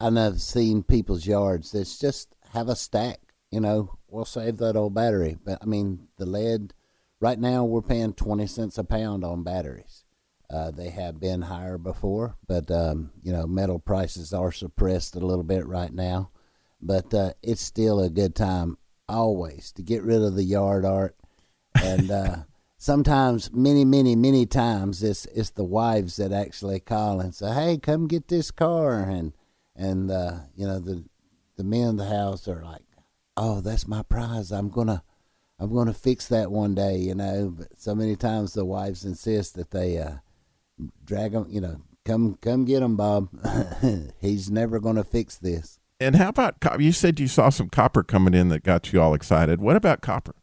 [0.00, 1.72] I know I've seen people's yards.
[1.72, 3.20] That's just have a stack.
[3.50, 5.36] You know, we'll save that old battery.
[5.44, 6.74] But I mean, the lead
[7.24, 10.04] Right now, we're paying 20 cents a pound on batteries.
[10.52, 15.24] Uh, they have been higher before, but um, you know metal prices are suppressed a
[15.24, 16.30] little bit right now.
[16.82, 18.76] But uh, it's still a good time
[19.08, 21.16] always to get rid of the yard art,
[21.82, 22.36] and uh,
[22.84, 27.78] sometimes, many, many, many times, it's it's the wives that actually call and say, "Hey,
[27.78, 29.32] come get this car," and
[29.74, 31.04] and uh, you know the
[31.56, 32.82] the men in the house are like,
[33.36, 34.52] "Oh, that's my prize.
[34.52, 35.02] I'm gonna."
[35.56, 37.54] I'm going to fix that one day, you know.
[37.56, 40.14] But so many times the wives insist that they uh,
[41.04, 43.28] drag them, you know, come come get him, Bob.
[44.20, 45.78] He's never going to fix this.
[46.00, 49.14] And how about you said you saw some copper coming in that got you all
[49.14, 49.60] excited?
[49.60, 50.34] What about copper?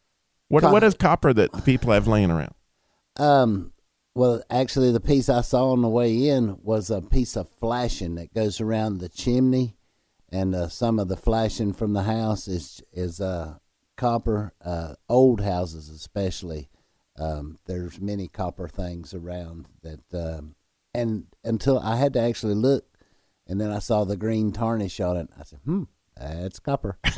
[0.51, 2.53] What what is copper that people have laying around?
[3.17, 3.71] Um,
[4.13, 8.15] well, actually, the piece I saw on the way in was a piece of flashing
[8.15, 9.77] that goes around the chimney,
[10.29, 13.59] and uh, some of the flashing from the house is is uh,
[13.95, 16.67] copper, uh, old houses especially.
[17.17, 20.55] Um, there's many copper things around that, um,
[20.93, 22.85] and until I had to actually look,
[23.47, 25.29] and then I saw the green tarnish on it.
[25.39, 25.83] I said, "Hmm,
[26.17, 26.97] that's copper."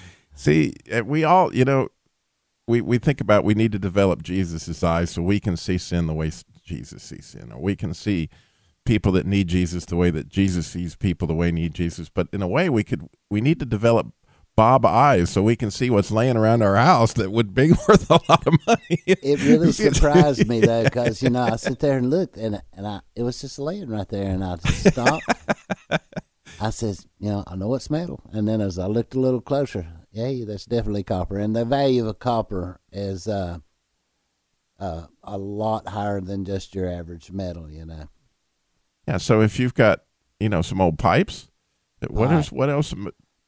[0.38, 1.88] see, uh, we all, you know,
[2.66, 6.06] we we think about we need to develop Jesus' eyes so we can see sin
[6.06, 6.30] the way
[6.64, 8.28] Jesus sees sin, or we can see
[8.84, 12.08] people that need Jesus the way that Jesus sees people the way need Jesus.
[12.08, 14.12] But in a way, we could we need to develop
[14.54, 18.10] Bob eyes so we can see what's laying around our house that would be worth
[18.10, 19.02] a lot of money.
[19.06, 22.86] it really surprised me though, because you know I sit there and looked, and and
[22.86, 25.24] I it was just laying right there, and I just stopped.
[26.60, 29.40] I says, you know, I know it's metal, and then as I looked a little
[29.40, 33.58] closer, yeah, that's definitely copper, and the value of a copper is uh,
[34.78, 38.08] uh, a lot higher than just your average metal, you know.
[39.06, 40.00] Yeah, so if you've got
[40.40, 41.50] you know some old pipes,
[42.08, 42.94] what is what else?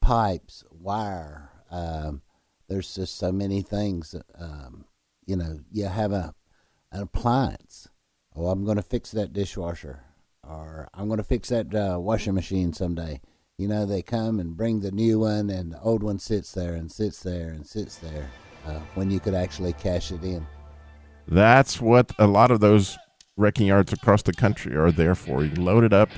[0.00, 1.50] Pipes, wire.
[1.70, 2.22] Um,
[2.68, 4.14] there's just so many things.
[4.38, 4.84] Um,
[5.26, 6.34] you know, you have a
[6.92, 7.88] an appliance.
[8.34, 10.04] Oh, I'm going to fix that dishwasher,
[10.42, 13.20] or I'm going to fix that uh, washing machine someday.
[13.60, 16.76] You know, they come and bring the new one, and the old one sits there
[16.76, 18.30] and sits there and sits there
[18.66, 20.46] uh, when you could actually cash it in.
[21.28, 22.96] That's what a lot of those
[23.36, 25.44] wrecking yards across the country are there for.
[25.44, 26.08] You load it up,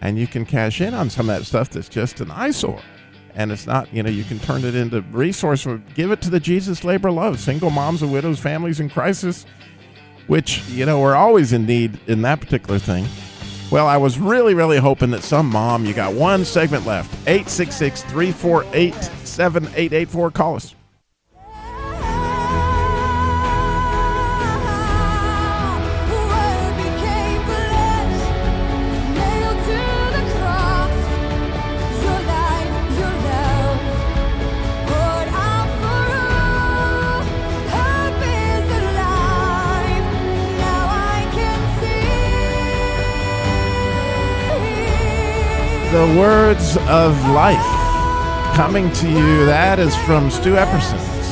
[0.00, 2.80] and you can cash in on some of that stuff that's just an eyesore
[3.34, 6.38] and it's not you know you can turn it into resource give it to the
[6.38, 9.46] jesus labor love single moms and widows families in crisis
[10.26, 13.06] which you know are always in need in that particular thing
[13.72, 17.10] Well, I was really, really hoping that some mom, you got one segment left.
[17.26, 18.92] 866 348
[19.24, 20.30] 7884.
[20.30, 20.74] Call us.
[45.92, 47.60] The words of life
[48.56, 49.44] coming to you.
[49.44, 51.28] That is from Stu Epperson's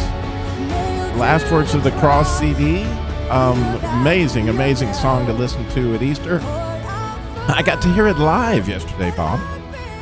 [1.19, 2.83] Last Words of the Cross CD.
[3.31, 3.59] Um,
[4.01, 6.41] amazing, amazing song to listen to at Easter.
[6.43, 9.41] I got to hear it live yesterday, Bob.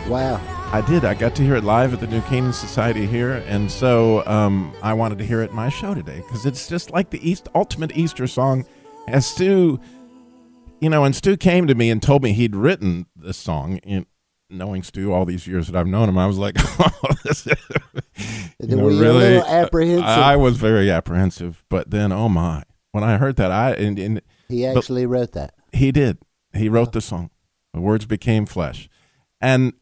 [0.08, 0.40] Wow.
[0.72, 1.04] I did.
[1.04, 4.74] I got to hear it live at the New Canaan Society here, and so um,
[4.82, 7.46] I wanted to hear it in my show today because it's just like the East
[7.54, 8.66] ultimate Easter song.
[9.06, 9.78] As Stu,
[10.80, 14.04] you know, when Stu came to me and told me he'd written this song, in,
[14.50, 16.90] knowing Stu all these years that I've known him, I was like, oh,
[17.24, 19.00] this is, you know, really
[19.36, 20.04] little apprehensive?
[20.04, 24.22] I was very apprehensive, but then, oh my, when I heard that, I and, and
[24.48, 25.54] He but- actually wrote that.
[25.72, 26.18] he did.
[26.54, 27.30] He wrote the song.
[27.74, 28.88] The words became flesh,
[29.40, 29.74] and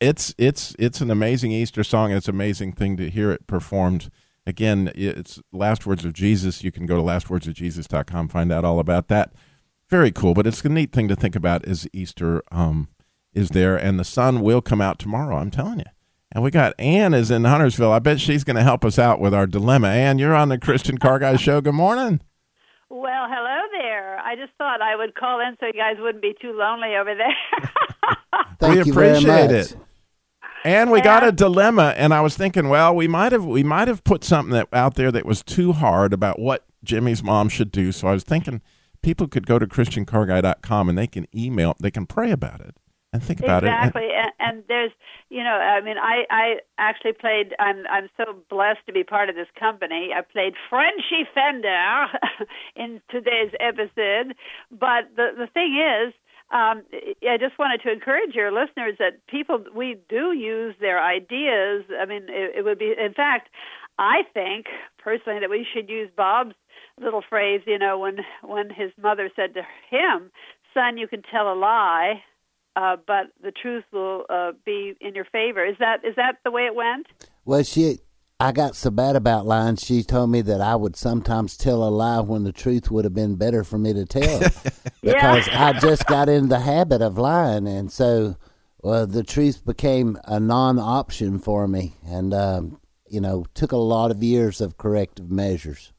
[0.00, 2.10] it's it's it's an amazing Easter song.
[2.10, 4.10] It's an amazing thing to hear it performed.
[4.46, 6.64] Again, it's last words of Jesus.
[6.64, 9.32] You can go to lastwordsofjesus.com find out all about that.
[9.90, 12.88] Very cool, but it's a neat thing to think about is Easter um,
[13.34, 15.36] is there, and the sun will come out tomorrow.
[15.36, 15.84] I'm telling you.
[16.34, 17.92] And we got Ann is in Huntersville.
[17.92, 19.88] I bet she's going to help us out with our dilemma.
[19.88, 21.60] Ann, you're on the Christian Car Guy Show.
[21.60, 22.20] Good morning.
[22.90, 24.18] Well, hello there.
[24.18, 27.14] I just thought I would call in so you guys wouldn't be too lonely over
[27.14, 27.36] there.
[28.58, 29.72] Thank we you very appreciate much.
[29.72, 29.76] it.
[30.64, 33.86] And we got a dilemma, and I was thinking, well, we might have we might
[33.86, 37.70] have put something that out there that was too hard about what Jimmy's mom should
[37.70, 37.92] do.
[37.92, 38.62] So I was thinking
[39.02, 42.74] people could go to christiancarguy.com and they can email, they can pray about it
[43.14, 43.68] and think about it.
[43.68, 44.08] exactly.
[44.12, 44.90] And, and there's,
[45.30, 47.54] you know, I mean, I I actually played.
[47.60, 50.10] I'm I'm so blessed to be part of this company.
[50.14, 52.06] I played Frenchy Fender
[52.76, 54.34] in today's episode.
[54.70, 56.12] But the the thing is.
[56.50, 61.84] Um, I just wanted to encourage your listeners that people we do use their ideas.
[61.98, 63.48] I mean, it, it would be, in fact,
[63.98, 64.66] I think
[64.98, 66.54] personally that we should use Bob's
[67.00, 67.62] little phrase.
[67.66, 70.30] You know, when when his mother said to him,
[70.74, 72.22] "Son, you can tell a lie,
[72.76, 76.50] uh, but the truth will uh, be in your favor." Is that is that the
[76.50, 77.06] way it went?
[77.44, 77.98] Well, she,
[78.40, 79.76] I got so bad about lying.
[79.76, 83.14] She told me that I would sometimes tell a lie when the truth would have
[83.14, 84.40] been better for me to tell,
[85.02, 88.36] because I just got in the habit of lying, and so
[88.84, 94.10] well, the truth became a non-option for me, and um, you know, took a lot
[94.10, 95.92] of years of corrective measures.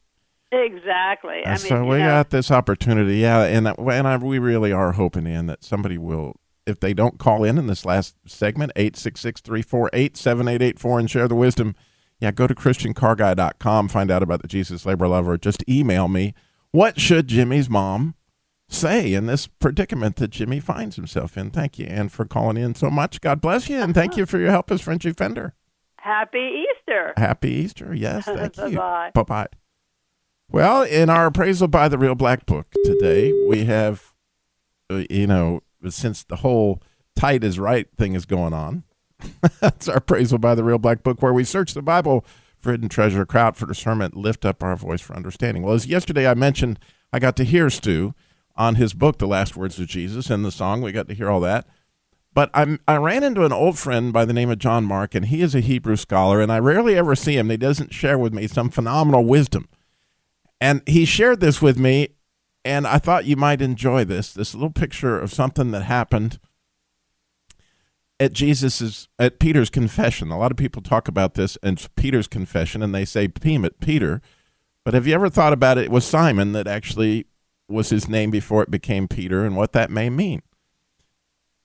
[0.51, 1.41] Exactly.
[1.45, 4.37] I mean, so you we know, got this opportunity, yeah, and uh, and I, we
[4.37, 6.35] really are hoping in that somebody will,
[6.65, 11.75] if they don't call in in this last segment, 866-348-7884 and share the wisdom.
[12.19, 15.37] Yeah, go to christiancarguy.com, find out about the Jesus Labor Lover.
[15.37, 16.33] Just email me.
[16.71, 18.15] What should Jimmy's mom
[18.67, 21.51] say in this predicament that Jimmy finds himself in?
[21.51, 23.21] Thank you, Ann, for calling in so much.
[23.21, 25.53] God bless you, and thank you for your help as Frenchy Fender.
[25.97, 27.13] happy Easter.
[27.17, 27.93] Happy Easter.
[27.93, 28.25] Yes,
[28.55, 28.77] thank you.
[28.77, 29.47] Bye bye.
[30.49, 34.13] Well, in our appraisal by the Real Black Book today, we have,
[34.91, 35.61] uh, you know,
[35.93, 36.81] since the whole
[37.15, 38.83] tight is right thing is going on,
[39.59, 42.25] that's our appraisal by the Real Black Book, where we search the Bible
[42.59, 45.63] for hidden treasure, crowd for discernment, lift up our voice for understanding.
[45.63, 46.79] Well, as yesterday I mentioned,
[47.13, 48.13] I got to hear Stu
[48.55, 50.81] on his book, The Last Words of Jesus, and the song.
[50.81, 51.67] We got to hear all that.
[52.33, 55.25] But I'm, I ran into an old friend by the name of John Mark, and
[55.25, 57.49] he is a Hebrew scholar, and I rarely ever see him.
[57.49, 59.69] He doesn't share with me some phenomenal wisdom.
[60.59, 62.09] And he shared this with me,
[62.65, 64.33] and I thought you might enjoy this.
[64.33, 66.39] This little picture of something that happened
[68.19, 70.31] at Jesus's at Peter's confession.
[70.31, 74.21] A lot of people talk about this and Peter's confession, and they say Peter.
[74.83, 75.85] But have you ever thought about it?
[75.85, 77.27] It was Simon that actually
[77.67, 80.41] was his name before it became Peter, and what that may mean.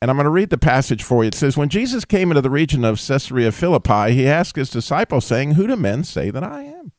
[0.03, 1.29] And I'm going to read the passage for you.
[1.29, 5.27] It says, When Jesus came into the region of Caesarea Philippi, he asked his disciples,
[5.27, 6.93] saying, Who do men say that I am?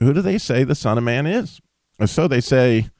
[0.00, 1.60] Who do they say the Son of Man is?
[1.98, 2.90] And so they say,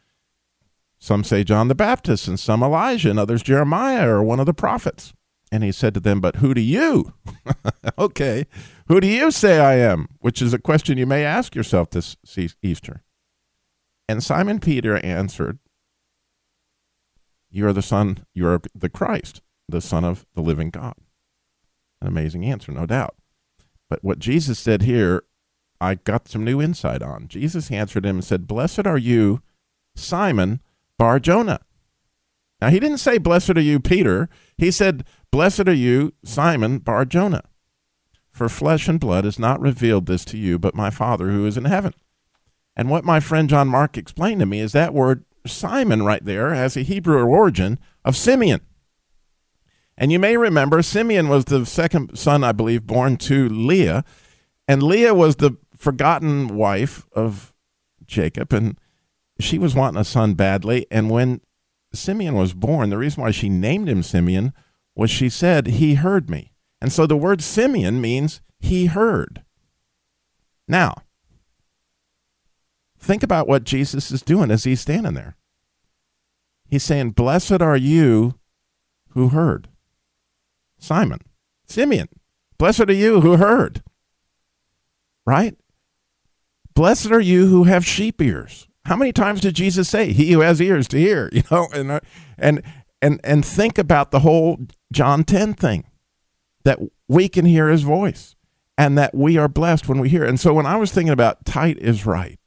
[0.99, 4.55] Some say John the Baptist, and some Elijah, and others Jeremiah or one of the
[4.55, 5.13] prophets.
[5.51, 7.15] And he said to them, But who do you?
[7.99, 8.47] okay,
[8.89, 10.09] who do you say I am?
[10.21, 12.17] Which is a question you may ask yourself this
[12.63, 13.03] Easter.
[14.09, 15.59] And Simon Peter answered,
[17.51, 20.95] You are the Son, you are the Christ, the Son of the living God.
[22.01, 23.17] An amazing answer, no doubt.
[23.91, 25.23] But what Jesus said here,
[25.81, 27.29] I got some new insight on.
[27.29, 29.43] Jesus answered him and said, Blessed are you,
[29.95, 30.61] Simon
[30.99, 31.61] Bar Jonah.
[32.61, 34.29] Now, he didn't say, Blessed are you, Peter.
[34.57, 37.45] He said, Blessed are you, Simon Bar Jonah.
[38.31, 41.57] For flesh and blood has not revealed this to you, but my Father who is
[41.57, 41.95] in heaven.
[42.77, 46.55] And what my friend John Mark explained to me is that word Simon right there
[46.55, 48.61] has a Hebrew origin of Simeon.
[49.97, 54.05] And you may remember Simeon was the second son, I believe, born to Leah.
[54.69, 57.55] And Leah was the forgotten wife of
[58.07, 58.53] Jacob.
[58.53, 58.79] And
[59.41, 60.87] she was wanting a son badly.
[60.91, 61.41] And when
[61.93, 64.53] Simeon was born, the reason why she named him Simeon
[64.95, 66.53] was she said, He heard me.
[66.81, 69.43] And so the word Simeon means he heard.
[70.67, 71.03] Now,
[72.99, 75.37] think about what Jesus is doing as he's standing there.
[76.69, 78.39] He's saying, Blessed are you
[79.11, 79.69] who heard.
[80.79, 81.21] Simon,
[81.67, 82.09] Simeon,
[82.57, 83.83] blessed are you who heard.
[85.27, 85.57] Right?
[86.79, 88.69] Blessed are you who have sheep ears.
[88.85, 91.29] How many times did Jesus say, "He who has ears to hear"?
[91.33, 92.01] You know, and
[92.39, 92.63] and
[93.03, 94.61] and and think about the whole
[94.93, 95.91] John ten thing,
[96.63, 98.37] that we can hear His voice,
[98.77, 100.25] and that we are blessed when we hear.
[100.25, 102.39] And so, when I was thinking about tight is right,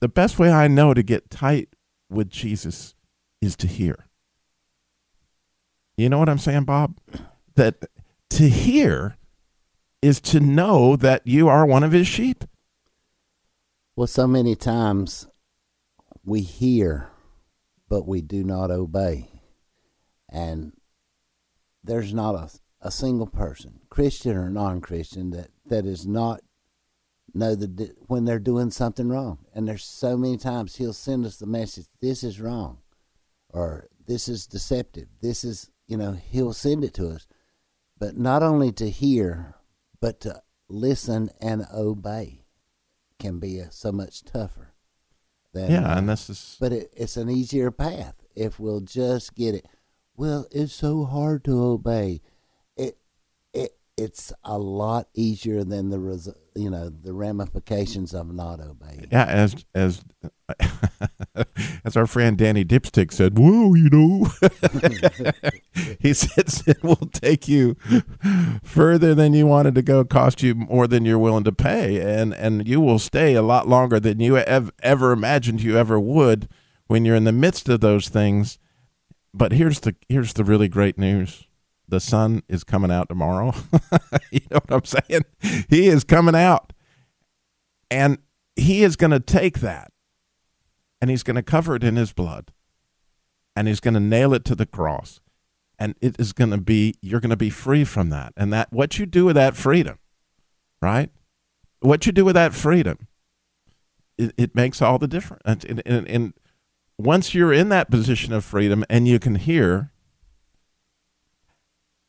[0.00, 1.68] the best way I know to get tight
[2.10, 2.96] with Jesus
[3.40, 4.08] is to hear.
[5.96, 6.98] You know what I'm saying, Bob?
[7.54, 7.84] That
[8.30, 9.16] to hear
[10.04, 12.44] is to know that you are one of his sheep.
[13.96, 15.26] Well, so many times
[16.22, 17.08] we hear,
[17.88, 19.30] but we do not obey.
[20.30, 20.72] And
[21.82, 22.50] there's not a,
[22.86, 26.40] a single person, Christian or non Christian, that, that is not
[27.32, 29.38] know that when they're doing something wrong.
[29.54, 32.78] And there's so many times he'll send us the message, this is wrong,
[33.48, 37.26] or this is deceptive, this is you know, he'll send it to us.
[37.98, 39.54] But not only to hear,
[40.04, 42.44] but to listen and obey
[43.18, 44.74] can be a, so much tougher.
[45.54, 46.58] Than, yeah, and this is.
[46.60, 49.66] But it, it's an easier path if we'll just get it.
[50.14, 52.20] Well, it's so hard to obey.
[53.96, 58.60] It it it's a lot easier than the res, you know the ramifications of not
[58.60, 59.08] obeying.
[59.10, 60.04] Yeah, as as
[61.84, 64.28] as our friend Danny Dipstick said, "Whoa, you know,"
[66.00, 67.76] he said sin will take you
[68.62, 72.34] further than you wanted to go, cost you more than you're willing to pay, and
[72.34, 76.48] and you will stay a lot longer than you ev- ever imagined you ever would
[76.86, 78.58] when you're in the midst of those things.
[79.32, 81.46] But here's the here's the really great news
[81.88, 83.52] the sun is coming out tomorrow.
[84.30, 85.22] you know what I'm saying?
[85.68, 86.72] He is coming out.
[87.90, 88.18] And
[88.56, 89.92] he is going to take that
[91.00, 92.52] and he's going to cover it in his blood
[93.54, 95.20] and he's going to nail it to the cross.
[95.78, 98.32] And it is going to be, you're going to be free from that.
[98.36, 99.98] And that, what you do with that freedom,
[100.80, 101.10] right?
[101.80, 103.08] What you do with that freedom,
[104.16, 105.42] it, it makes all the difference.
[105.44, 106.34] And, and, and
[106.96, 109.90] once you're in that position of freedom and you can hear,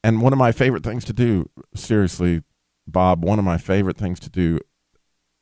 [0.06, 2.44] and one of my favorite things to do, seriously,
[2.86, 4.60] Bob, one of my favorite things to do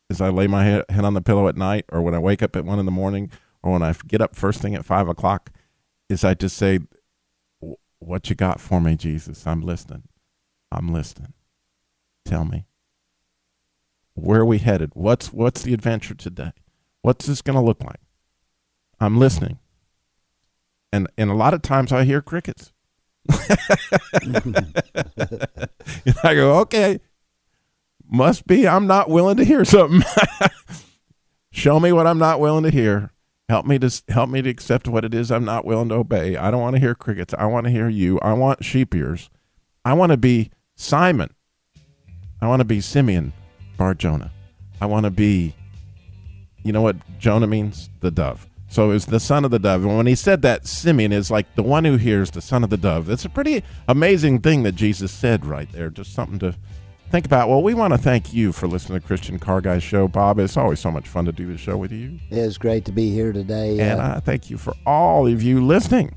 [0.09, 2.55] is I lay my head, on the pillow at night or when I wake up
[2.55, 3.29] at one in the morning
[3.61, 5.51] or when I get up first thing at five o'clock,
[6.07, 6.79] is I just say,
[7.99, 9.45] What you got for me, Jesus?
[9.45, 10.03] I'm listening.
[10.71, 11.33] I'm listening.
[12.23, 12.65] Tell me.
[14.13, 14.91] Where are we headed?
[14.93, 16.53] What's what's the adventure today?
[17.01, 17.99] What's this gonna look like?
[18.97, 19.59] I'm listening.
[20.93, 22.72] And and a lot of times I hear crickets.
[26.23, 26.99] I go, okay,
[28.09, 30.01] must be I'm not willing to hear something.
[31.51, 33.11] Show me what I'm not willing to hear.
[33.49, 36.37] Help me to help me to accept what it is I'm not willing to obey.
[36.37, 37.33] I don't want to hear crickets.
[37.37, 38.19] I want to hear you.
[38.21, 39.29] I want sheep ears.
[39.85, 41.33] I want to be Simon.
[42.41, 43.33] I want to be Simeon
[43.77, 44.31] Bar Jonah.
[44.81, 45.55] I want to be
[46.63, 47.89] you know what Jonah means?
[47.99, 48.47] The dove.
[48.73, 49.85] So is the son of the dove.
[49.85, 52.71] And when he said that, Simeon is like the one who hears the son of
[52.71, 53.07] the dove.
[53.07, 55.91] It's a pretty amazing thing that Jesus said right there.
[55.91, 56.55] Just something to
[57.11, 57.49] think about.
[57.49, 60.39] Well, we want to thank you for listening to Christian Car Guy Show, Bob.
[60.39, 62.19] It's always so much fun to do the show with you.
[62.31, 63.79] It's great to be here today.
[63.79, 66.15] And uh, I thank you for all of you listening.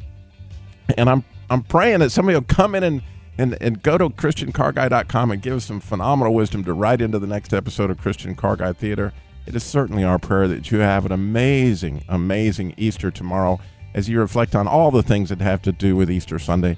[0.96, 3.02] And I'm I'm praying that somebody will come in and
[3.36, 7.26] and, and go to christiancarguy.com and give us some phenomenal wisdom to write into the
[7.26, 9.12] next episode of Christian Car Guy Theater.
[9.46, 13.60] It is certainly our prayer that you have an amazing, amazing Easter tomorrow
[13.94, 16.76] as you reflect on all the things that have to do with Easter Sunday.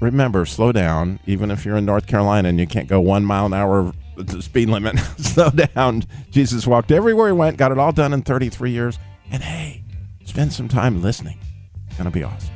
[0.00, 1.20] Remember, slow down.
[1.26, 3.92] Even if you're in North Carolina and you can't go one mile an hour
[4.40, 6.04] speed limit, slow down.
[6.30, 8.98] Jesus walked everywhere he went, got it all done in 33 years.
[9.30, 9.84] And hey,
[10.24, 11.38] spend some time listening.
[11.86, 12.55] It's going to be awesome.